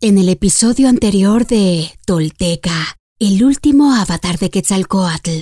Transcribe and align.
En 0.00 0.16
el 0.16 0.28
episodio 0.28 0.88
anterior 0.88 1.44
de 1.44 1.90
Tolteca, 2.06 2.96
el 3.18 3.42
último 3.42 3.92
avatar 3.92 4.38
de 4.38 4.48
Quetzalcoatl. 4.48 5.40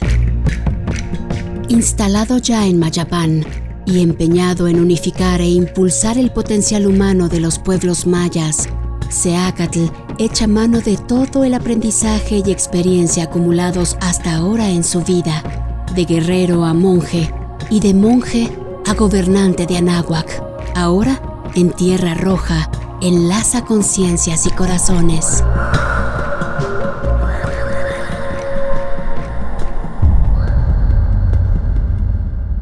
Instalado 1.69 2.39
ya 2.39 2.67
en 2.67 2.79
Mayapán 2.79 3.45
y 3.85 4.01
empeñado 4.01 4.67
en 4.67 4.81
unificar 4.81 5.43
e 5.43 5.47
impulsar 5.51 6.17
el 6.17 6.33
potencial 6.33 6.87
humano 6.87 7.29
de 7.29 7.41
los 7.41 7.59
pueblos 7.59 8.07
mayas, 8.07 8.67
Seacatl 9.11 9.91
echa 10.19 10.47
mano 10.47 10.81
de 10.81 10.97
todo 10.97 11.45
el 11.45 11.53
aprendizaje 11.53 12.43
y 12.43 12.51
experiencia 12.51 13.25
acumulados 13.25 13.99
hasta 14.01 14.37
ahora 14.37 14.71
en 14.71 14.85
su 14.85 15.03
vida, 15.03 15.85
de 15.95 16.07
guerrero 16.07 16.65
a 16.65 16.73
monje 16.73 17.31
y 17.69 17.81
de 17.81 17.93
monje 17.93 18.51
a 18.87 18.95
gobernante 18.95 19.67
de 19.67 19.77
Anáhuac, 19.77 20.43
ahora 20.75 21.21
en 21.55 21.73
Tierra 21.73 22.15
Roja 22.15 22.71
enlaza 23.01 23.65
conciencias 23.65 24.47
y 24.47 24.51
corazones. 24.51 25.43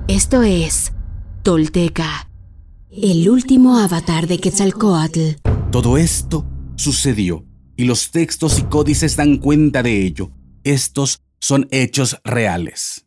Esto 0.09 0.43
es 0.43 0.93
Tolteca, 1.43 2.29
el 2.91 3.29
último 3.29 3.79
avatar 3.79 4.27
de 4.27 4.39
Quetzalcoatl. 4.39 5.41
Todo 5.71 5.99
esto 5.99 6.47
sucedió 6.77 7.45
y 7.77 7.85
los 7.85 8.11
textos 8.11 8.59
y 8.59 8.63
códices 8.63 9.17
dan 9.17 9.39
cuenta 9.39 9.83
de 9.83 10.05
ello. 10.05 10.31
Estos 10.63 11.21
son 11.41 11.67
hechos 11.71 12.19
reales. 12.25 13.07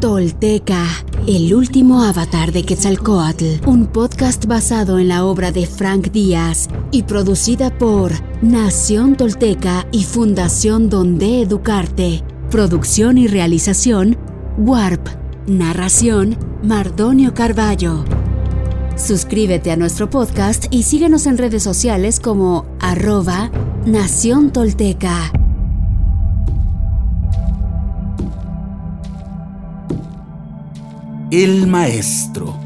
Tolteca, 0.00 0.84
el 1.26 1.54
último 1.54 2.02
avatar 2.02 2.52
de 2.52 2.64
Quetzalcoatl, 2.64 3.66
un 3.66 3.86
podcast 3.86 4.44
basado 4.44 4.98
en 4.98 5.08
la 5.08 5.24
obra 5.24 5.52
de 5.52 5.66
Frank 5.66 6.10
Díaz 6.10 6.68
y 6.90 7.04
producida 7.04 7.76
por 7.76 8.12
Nación 8.42 9.16
Tolteca 9.16 9.86
y 9.92 10.04
Fundación 10.04 10.90
Donde 10.90 11.40
Educarte. 11.42 12.22
Producción 12.50 13.16
y 13.16 13.26
realización, 13.26 14.18
Warp. 14.58 15.08
Narración, 15.46 16.36
Mardonio 16.62 17.32
Carballo. 17.32 18.04
Suscríbete 18.96 19.70
a 19.70 19.76
nuestro 19.76 20.10
podcast 20.10 20.66
y 20.70 20.82
síguenos 20.82 21.26
en 21.26 21.38
redes 21.38 21.62
sociales 21.62 22.20
como 22.20 22.66
arroba 22.80 23.50
Nación 23.86 24.52
Tolteca. 24.52 25.32
El 31.32 31.66
maestro. 31.66 32.56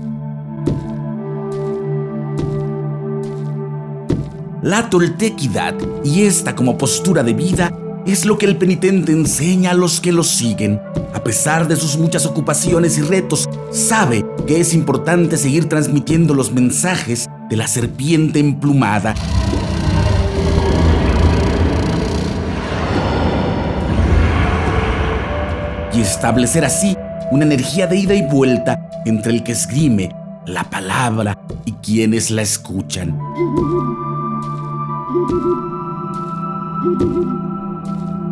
La 4.61 4.91
toltequidad 4.91 5.75
y 6.05 6.25
esta 6.25 6.55
como 6.55 6.77
postura 6.77 7.22
de 7.22 7.33
vida 7.33 7.72
es 8.05 8.27
lo 8.27 8.36
que 8.36 8.44
el 8.44 8.58
penitente 8.58 9.12
enseña 9.12 9.70
a 9.70 9.75
los 9.75 10.02
que 10.02 10.12
lo 10.12 10.22
siguen. 10.22 10.79
A 11.14 11.24
pesar 11.24 11.68
de 11.68 11.77
sus 11.77 11.96
muchas 11.96 12.27
ocupaciones 12.27 12.98
y 12.98 13.01
retos, 13.01 13.48
sabe 13.73 14.27
que 14.46 14.61
es 14.61 14.74
importante 14.74 15.39
seguir 15.39 15.67
transmitiendo 15.67 16.34
los 16.34 16.52
mensajes 16.52 17.30
de 17.48 17.57
la 17.57 17.67
serpiente 17.67 18.40
emplumada. 18.40 19.14
Y 25.95 26.02
establecer 26.02 26.67
así 26.67 26.95
una 27.30 27.45
energía 27.45 27.86
de 27.86 27.96
ida 27.96 28.14
y 28.14 28.23
vuelta 28.23 28.91
entre 29.07 29.33
el 29.33 29.42
que 29.42 29.52
esgrime 29.52 30.11
la 30.46 30.64
palabra 30.64 31.39
y 31.64 31.73
quienes 31.73 32.30
la 32.30 32.42
escuchan. 32.42 33.18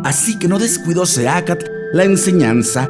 Así 0.03 0.37
que 0.39 0.47
no 0.47 0.59
descuidó 0.59 1.05
Seacat 1.05 1.63
la 1.93 2.03
enseñanza. 2.03 2.89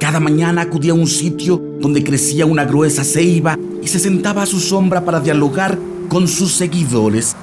Cada 0.00 0.20
mañana 0.20 0.62
acudía 0.62 0.92
a 0.92 0.96
un 0.96 1.06
sitio 1.06 1.62
donde 1.80 2.04
crecía 2.04 2.46
una 2.46 2.64
gruesa 2.64 3.04
ceiba 3.04 3.58
y 3.82 3.88
se 3.88 3.98
sentaba 3.98 4.42
a 4.42 4.46
su 4.46 4.60
sombra 4.60 5.04
para 5.04 5.20
dialogar 5.20 5.78
con 6.08 6.28
sus 6.28 6.52
seguidores. 6.52 7.36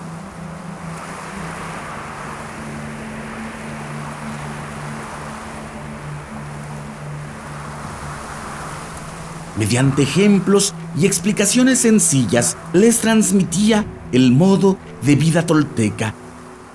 Mediante 9.55 10.01
ejemplos 10.01 10.73
y 10.97 11.05
explicaciones 11.05 11.79
sencillas, 11.79 12.57
les 12.73 12.99
transmitía 12.99 13.85
el 14.11 14.31
modo 14.31 14.77
de 15.03 15.15
vida 15.15 15.45
tolteca. 15.45 16.15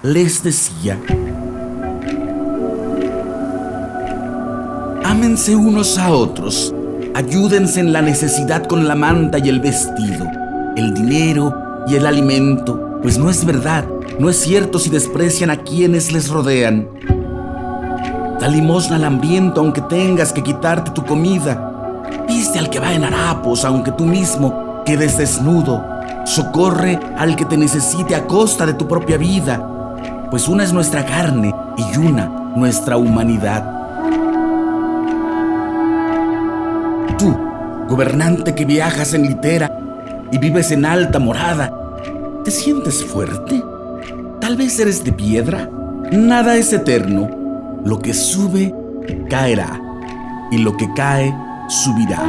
Les 0.05 0.44
decía, 0.44 0.97
ámense 5.05 5.56
unos 5.56 5.99
a 5.99 6.12
otros, 6.12 6.72
ayúdense 7.15 7.81
en 7.81 7.93
la 7.93 8.00
necesidad 8.00 8.65
con 8.66 8.87
la 8.87 8.95
manta 8.95 9.39
y 9.39 9.49
el 9.49 9.59
vestido, 9.59 10.28
el 10.77 10.95
dinero 10.95 11.53
y 11.89 11.97
el 11.97 12.06
alimento, 12.06 13.00
pues 13.03 13.19
no 13.19 13.28
es 13.28 13.45
verdad, 13.45 13.87
no 14.21 14.31
es 14.31 14.37
cierto 14.37 14.78
si 14.78 14.89
desprecian 14.89 15.50
a 15.50 15.56
quienes 15.56 16.12
les 16.12 16.28
rodean. 16.28 16.89
Da 18.39 18.47
limosna 18.47 18.95
al 18.95 19.05
hambriento 19.05 19.60
aunque 19.60 19.81
tengas 19.81 20.33
que 20.33 20.45
quitarte 20.45 20.93
tu 20.93 21.05
comida 21.05 21.68
Al 22.38 22.71
que 22.71 22.78
va 22.78 22.94
en 22.94 23.03
harapos, 23.03 23.65
aunque 23.65 23.91
tú 23.91 24.04
mismo 24.04 24.84
quedes 24.84 25.19
desnudo. 25.19 25.84
Socorre 26.25 26.99
al 27.19 27.34
que 27.34 27.44
te 27.44 27.56
necesite 27.56 28.15
a 28.15 28.28
costa 28.28 28.65
de 28.65 28.75
tu 28.75 28.87
propia 28.87 29.16
vida, 29.16 29.60
pues 30.31 30.47
una 30.47 30.62
es 30.62 30.72
nuestra 30.72 31.04
carne 31.04 31.53
y 31.77 31.98
una 31.98 32.27
nuestra 32.54 32.97
humanidad. 32.97 33.65
Tú, 37.19 37.37
gobernante 37.88 38.54
que 38.54 38.65
viajas 38.65 39.15
en 39.15 39.22
litera 39.22 39.77
y 40.31 40.38
vives 40.38 40.71
en 40.71 40.87
alta 40.87 41.19
morada, 41.19 41.72
¿te 42.44 42.53
sientes 42.53 43.04
fuerte? 43.04 43.65
Tal 44.41 44.56
vez 44.56 44.78
eres 44.78 45.03
de 45.03 45.12
piedra. 45.12 45.69
Nada 46.12 46.54
es 46.54 46.72
eterno. 46.72 47.28
Lo 47.84 47.98
que 47.98 48.15
sube, 48.15 48.72
caerá. 49.28 49.81
Y 50.53 50.59
lo 50.59 50.77
que 50.77 50.88
cae, 50.94 51.34
subirá. 51.69 52.25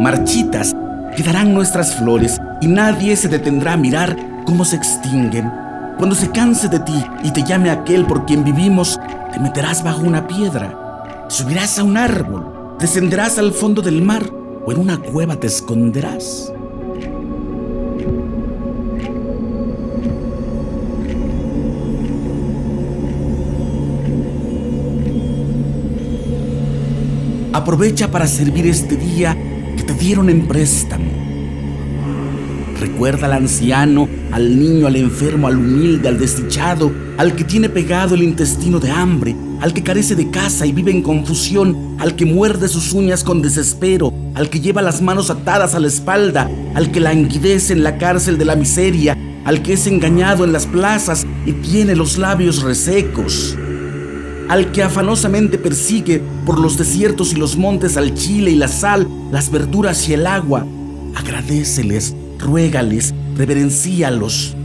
Marchitas 0.00 0.74
quedarán 1.16 1.52
nuestras 1.52 1.96
flores 1.96 2.40
y 2.60 2.68
nadie 2.68 3.16
se 3.16 3.28
detendrá 3.28 3.72
a 3.72 3.76
mirar 3.76 4.16
cómo 4.44 4.64
se 4.64 4.76
extinguen. 4.76 5.52
Cuando 5.96 6.14
se 6.14 6.30
canse 6.30 6.68
de 6.68 6.78
ti 6.78 7.04
y 7.24 7.32
te 7.32 7.42
llame 7.42 7.70
aquel 7.70 8.06
por 8.06 8.24
quien 8.24 8.44
vivimos, 8.44 9.00
te 9.32 9.40
meterás 9.40 9.82
bajo 9.82 10.02
una 10.02 10.28
piedra, 10.28 11.26
subirás 11.28 11.78
a 11.78 11.84
un 11.84 11.96
árbol, 11.96 12.76
descenderás 12.78 13.38
al 13.38 13.52
fondo 13.52 13.82
del 13.82 14.00
mar 14.02 14.22
o 14.64 14.70
en 14.70 14.78
una 14.78 14.98
cueva 14.98 15.36
te 15.36 15.48
esconderás. 15.48 16.52
Aprovecha 27.58 28.08
para 28.08 28.28
servir 28.28 28.68
este 28.68 28.96
día 28.96 29.36
que 29.76 29.82
te 29.82 29.92
dieron 29.92 30.30
en 30.30 30.46
préstamo. 30.46 31.10
Recuerda 32.78 33.26
al 33.26 33.32
anciano, 33.32 34.08
al 34.30 34.56
niño, 34.56 34.86
al 34.86 34.94
enfermo, 34.94 35.48
al 35.48 35.56
humilde, 35.56 36.06
al 36.06 36.20
desdichado, 36.20 36.92
al 37.16 37.34
que 37.34 37.42
tiene 37.42 37.68
pegado 37.68 38.14
el 38.14 38.22
intestino 38.22 38.78
de 38.78 38.92
hambre, 38.92 39.34
al 39.60 39.74
que 39.74 39.82
carece 39.82 40.14
de 40.14 40.30
casa 40.30 40.66
y 40.66 40.72
vive 40.72 40.92
en 40.92 41.02
confusión, 41.02 41.96
al 41.98 42.14
que 42.14 42.26
muerde 42.26 42.68
sus 42.68 42.92
uñas 42.92 43.24
con 43.24 43.42
desespero, 43.42 44.12
al 44.36 44.50
que 44.50 44.60
lleva 44.60 44.80
las 44.80 45.02
manos 45.02 45.28
atadas 45.28 45.74
a 45.74 45.80
la 45.80 45.88
espalda, 45.88 46.48
al 46.76 46.92
que 46.92 47.00
languidece 47.00 47.72
en 47.72 47.82
la 47.82 47.98
cárcel 47.98 48.38
de 48.38 48.44
la 48.44 48.54
miseria, 48.54 49.18
al 49.44 49.62
que 49.62 49.72
es 49.72 49.88
engañado 49.88 50.44
en 50.44 50.52
las 50.52 50.66
plazas 50.66 51.26
y 51.44 51.54
tiene 51.54 51.96
los 51.96 52.18
labios 52.18 52.62
resecos 52.62 53.58
al 54.48 54.72
que 54.72 54.82
afanosamente 54.82 55.58
persigue 55.58 56.22
por 56.46 56.58
los 56.58 56.78
desiertos 56.78 57.32
y 57.32 57.36
los 57.36 57.56
montes 57.56 57.96
al 57.96 58.14
chile 58.14 58.50
y 58.50 58.54
la 58.54 58.68
sal, 58.68 59.06
las 59.30 59.50
verduras 59.50 60.08
y 60.08 60.14
el 60.14 60.26
agua, 60.26 60.66
agradeceles, 61.14 62.14
ruégales, 62.38 63.14
reverencíalos 63.36 64.56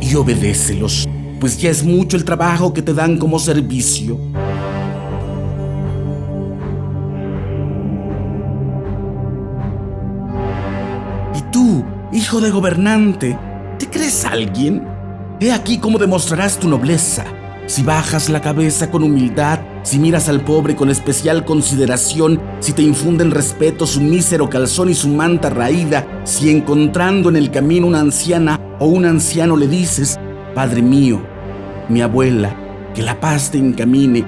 y 0.00 0.14
obedécelos, 0.16 1.08
pues 1.38 1.58
ya 1.58 1.70
es 1.70 1.84
mucho 1.84 2.16
el 2.16 2.24
trabajo 2.24 2.74
que 2.74 2.82
te 2.82 2.92
dan 2.92 3.16
como 3.16 3.38
servicio. 3.38 4.18
¿Y 11.38 11.42
tú, 11.52 11.84
hijo 12.12 12.40
de 12.40 12.50
gobernante, 12.50 13.38
te 13.78 13.88
crees 13.88 14.24
alguien? 14.24 14.84
He 15.38 15.52
aquí 15.52 15.78
cómo 15.78 15.96
demostrarás 15.96 16.58
tu 16.58 16.68
nobleza. 16.68 17.24
Si 17.70 17.84
bajas 17.84 18.28
la 18.30 18.40
cabeza 18.40 18.90
con 18.90 19.04
humildad, 19.04 19.60
si 19.84 20.00
miras 20.00 20.28
al 20.28 20.40
pobre 20.40 20.74
con 20.74 20.90
especial 20.90 21.44
consideración, 21.44 22.42
si 22.58 22.72
te 22.72 22.82
infunden 22.82 23.30
respeto 23.30 23.86
su 23.86 24.00
mísero 24.00 24.50
calzón 24.50 24.88
y 24.88 24.94
su 24.94 25.06
manta 25.06 25.50
raída, 25.50 26.04
si 26.24 26.50
encontrando 26.50 27.28
en 27.28 27.36
el 27.36 27.52
camino 27.52 27.86
una 27.86 28.00
anciana 28.00 28.58
o 28.80 28.86
un 28.86 29.04
anciano 29.04 29.56
le 29.56 29.68
dices, 29.68 30.18
Padre 30.52 30.82
mío, 30.82 31.22
mi 31.88 32.02
abuela, 32.02 32.56
que 32.92 33.02
la 33.02 33.20
paz 33.20 33.52
te 33.52 33.58
encamine, 33.58 34.24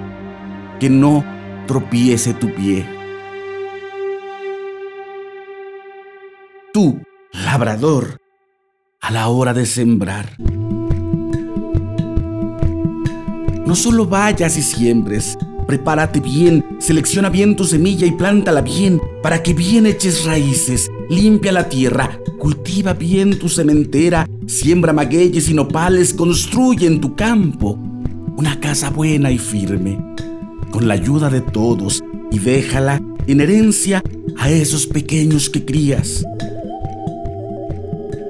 que 0.78 0.88
no 0.88 1.24
tropiece 1.66 2.34
tu 2.34 2.54
pie. 2.54 2.86
Tú, 6.72 7.02
labrador, 7.32 8.20
a 9.00 9.10
la 9.10 9.26
hora 9.26 9.52
de 9.52 9.66
sembrar. 9.66 10.36
No 13.72 13.76
solo 13.76 14.04
vayas 14.04 14.58
y 14.58 14.62
siembres, 14.62 15.38
prepárate 15.66 16.20
bien, 16.20 16.62
selecciona 16.78 17.30
bien 17.30 17.56
tu 17.56 17.64
semilla 17.64 18.06
y 18.06 18.10
plántala 18.10 18.60
bien, 18.60 19.00
para 19.22 19.42
que 19.42 19.54
bien 19.54 19.86
eches 19.86 20.26
raíces, 20.26 20.90
limpia 21.08 21.52
la 21.52 21.70
tierra, 21.70 22.20
cultiva 22.38 22.92
bien 22.92 23.38
tu 23.38 23.48
sementera, 23.48 24.28
siembra 24.46 24.92
magueyes 24.92 25.48
y 25.48 25.54
nopales, 25.54 26.12
construye 26.12 26.86
en 26.86 27.00
tu 27.00 27.16
campo 27.16 27.78
una 28.36 28.60
casa 28.60 28.90
buena 28.90 29.30
y 29.30 29.38
firme, 29.38 29.98
con 30.70 30.86
la 30.86 30.92
ayuda 30.92 31.30
de 31.30 31.40
todos, 31.40 32.04
y 32.30 32.40
déjala 32.40 33.00
en 33.26 33.40
herencia 33.40 34.02
a 34.36 34.50
esos 34.50 34.86
pequeños 34.86 35.48
que 35.48 35.64
crías. 35.64 36.22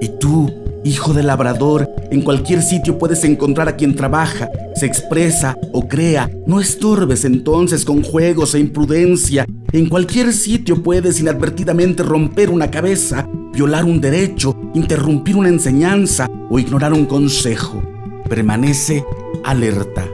Y 0.01 0.09
tú, 0.21 0.62
hijo 0.85 1.13
de 1.13 1.23
labrador, 1.23 1.91
en 2.11 2.23
cualquier 2.23 2.63
sitio 2.63 2.99
puedes 2.99 3.25
encontrar 3.25 3.69
a 3.69 3.77
quien 3.77 3.95
trabaja, 3.95 4.51
se 4.75 4.87
expresa 4.87 5.57
o 5.73 5.87
crea. 5.89 6.31
No 6.47 6.61
estorbes 6.61 7.25
entonces 7.25 7.85
con 7.85 8.03
juegos 8.03 8.55
e 8.55 8.61
imprudencia. 8.61 9.47
En 9.73 9.89
cualquier 9.89 10.33
sitio 10.33 10.83
puedes 10.83 11.21
inadvertidamente 11.21 12.03
romper 12.03 12.51
una 12.51 12.71
cabeza, 12.71 13.29
violar 13.53 13.85
un 13.85 14.01
derecho, 14.01 14.57
interrumpir 14.75 15.37
una 15.37 15.49
enseñanza 15.49 16.29
o 16.51 16.59
ignorar 16.59 16.93
un 16.93 17.07
consejo. 17.07 17.83
Permanece 18.29 19.05
alerta. 19.45 20.07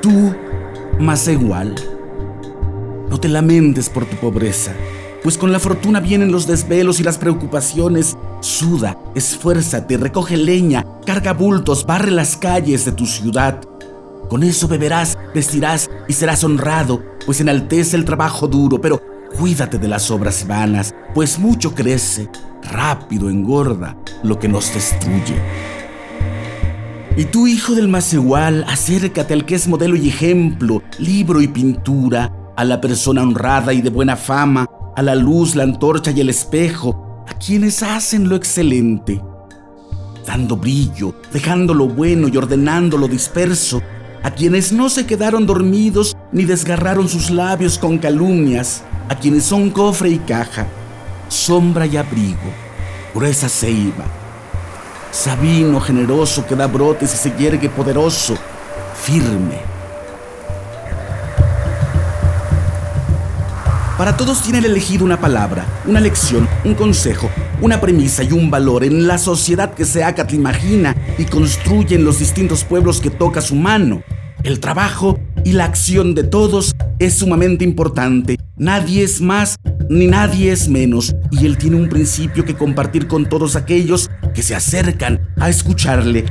Tú, 0.00 0.32
más 1.00 1.26
igual. 1.28 1.74
Te 3.20 3.28
lamentes 3.28 3.88
por 3.90 4.06
tu 4.06 4.14
pobreza, 4.16 4.72
pues 5.24 5.36
con 5.36 5.50
la 5.50 5.58
fortuna 5.58 5.98
vienen 5.98 6.30
los 6.30 6.46
desvelos 6.46 7.00
y 7.00 7.02
las 7.02 7.18
preocupaciones. 7.18 8.16
Suda, 8.40 8.96
esfuérzate, 9.16 9.96
recoge 9.96 10.36
leña, 10.36 10.86
carga 11.04 11.32
bultos, 11.32 11.84
barre 11.84 12.12
las 12.12 12.36
calles 12.36 12.84
de 12.84 12.92
tu 12.92 13.06
ciudad. 13.06 13.60
Con 14.28 14.44
eso 14.44 14.68
beberás, 14.68 15.18
vestirás 15.34 15.90
y 16.06 16.12
serás 16.12 16.44
honrado, 16.44 17.02
pues 17.26 17.40
enaltece 17.40 17.96
el 17.96 18.04
trabajo 18.04 18.46
duro, 18.46 18.80
pero 18.80 19.02
cuídate 19.36 19.78
de 19.78 19.88
las 19.88 20.12
obras 20.12 20.46
vanas, 20.46 20.94
pues 21.12 21.40
mucho 21.40 21.74
crece, 21.74 22.28
rápido 22.70 23.28
engorda 23.28 23.96
lo 24.22 24.38
que 24.38 24.46
nos 24.46 24.72
destruye. 24.72 25.42
Y 27.16 27.24
tú, 27.24 27.48
hijo 27.48 27.74
del 27.74 27.88
más 27.88 28.14
igual, 28.14 28.64
acércate 28.68 29.34
al 29.34 29.44
que 29.44 29.56
es 29.56 29.66
modelo 29.66 29.96
y 29.96 30.08
ejemplo, 30.08 30.84
libro 31.00 31.40
y 31.40 31.48
pintura, 31.48 32.32
a 32.58 32.64
la 32.64 32.80
persona 32.80 33.22
honrada 33.22 33.72
y 33.72 33.80
de 33.80 33.88
buena 33.88 34.16
fama, 34.16 34.66
a 34.96 35.00
la 35.00 35.14
luz, 35.14 35.54
la 35.54 35.62
antorcha 35.62 36.10
y 36.10 36.20
el 36.20 36.28
espejo, 36.28 37.24
a 37.28 37.34
quienes 37.34 37.84
hacen 37.84 38.28
lo 38.28 38.34
excelente, 38.34 39.22
dando 40.26 40.56
brillo, 40.56 41.14
dejando 41.32 41.72
lo 41.72 41.86
bueno 41.86 42.26
y 42.26 42.36
ordenando 42.36 42.98
lo 42.98 43.06
disperso, 43.06 43.80
a 44.24 44.32
quienes 44.32 44.72
no 44.72 44.88
se 44.88 45.06
quedaron 45.06 45.46
dormidos 45.46 46.16
ni 46.32 46.46
desgarraron 46.46 47.08
sus 47.08 47.30
labios 47.30 47.78
con 47.78 47.96
calumnias, 47.96 48.82
a 49.08 49.14
quienes 49.14 49.44
son 49.44 49.70
cofre 49.70 50.08
y 50.08 50.18
caja, 50.18 50.66
sombra 51.28 51.86
y 51.86 51.96
abrigo, 51.96 52.50
gruesa 53.14 53.48
ceiba, 53.48 54.04
sabino 55.12 55.80
generoso 55.80 56.44
que 56.44 56.56
da 56.56 56.66
brotes 56.66 57.14
y 57.14 57.16
se 57.18 57.30
yergue 57.38 57.68
poderoso, 57.68 58.36
firme 59.00 59.67
Para 63.98 64.16
todos 64.16 64.42
tiene 64.42 64.58
elegido 64.58 65.04
una 65.04 65.20
palabra, 65.20 65.66
una 65.84 65.98
lección, 65.98 66.48
un 66.64 66.74
consejo, 66.74 67.28
una 67.60 67.80
premisa 67.80 68.22
y 68.22 68.30
un 68.30 68.48
valor 68.48 68.84
en 68.84 69.08
la 69.08 69.18
sociedad 69.18 69.74
que 69.74 69.84
se 69.84 69.94
Seacat 69.94 70.32
imagina 70.34 70.94
y 71.18 71.24
construye 71.24 71.96
en 71.96 72.04
los 72.04 72.20
distintos 72.20 72.62
pueblos 72.62 73.00
que 73.00 73.10
toca 73.10 73.40
su 73.40 73.56
mano. 73.56 74.04
El 74.44 74.60
trabajo 74.60 75.18
y 75.44 75.50
la 75.50 75.64
acción 75.64 76.14
de 76.14 76.22
todos 76.22 76.76
es 77.00 77.14
sumamente 77.14 77.64
importante. 77.64 78.36
Nadie 78.56 79.02
es 79.02 79.20
más 79.20 79.56
ni 79.90 80.06
nadie 80.06 80.52
es 80.52 80.68
menos. 80.68 81.16
Y 81.32 81.44
él 81.44 81.58
tiene 81.58 81.74
un 81.74 81.88
principio 81.88 82.44
que 82.44 82.54
compartir 82.54 83.08
con 83.08 83.28
todos 83.28 83.56
aquellos 83.56 84.10
que 84.32 84.42
se 84.42 84.54
acercan 84.54 85.28
a 85.40 85.48
escucharle, 85.48 86.24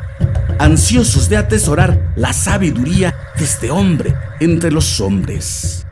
ansiosos 0.57 1.27
de 1.27 1.35
atesorar 1.35 2.13
la 2.15 2.31
sabiduría 2.31 3.13
de 3.37 3.43
este 3.43 3.71
hombre 3.71 4.15
entre 4.39 4.71
los 4.71 5.01
hombres. 5.01 5.86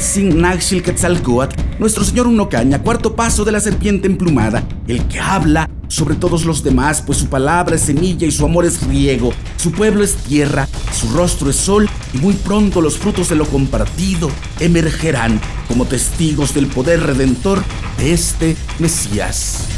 Sin 0.00 0.38
Naxil 0.38 0.82
Quetzalcoatl, 0.82 1.56
nuestro 1.78 2.04
señor 2.04 2.26
Unocaña, 2.26 2.82
cuarto 2.82 3.16
paso 3.16 3.42
de 3.42 3.52
la 3.52 3.60
serpiente 3.60 4.06
emplumada, 4.06 4.62
el 4.86 5.02
que 5.08 5.18
habla 5.18 5.70
sobre 5.88 6.14
todos 6.14 6.44
los 6.44 6.62
demás, 6.62 7.00
pues 7.00 7.16
su 7.16 7.28
palabra 7.28 7.76
es 7.76 7.82
semilla 7.82 8.26
y 8.26 8.30
su 8.30 8.44
amor 8.44 8.66
es 8.66 8.86
riego, 8.86 9.32
su 9.56 9.72
pueblo 9.72 10.04
es 10.04 10.14
tierra, 10.16 10.68
su 10.92 11.08
rostro 11.16 11.48
es 11.48 11.56
sol, 11.56 11.88
y 12.12 12.18
muy 12.18 12.34
pronto 12.34 12.82
los 12.82 12.98
frutos 12.98 13.30
de 13.30 13.36
lo 13.36 13.46
compartido 13.46 14.30
emergerán 14.60 15.40
como 15.68 15.86
testigos 15.86 16.52
del 16.52 16.66
poder 16.66 17.00
redentor 17.00 17.62
de 17.96 18.12
este 18.12 18.56
Mesías. 18.78 19.77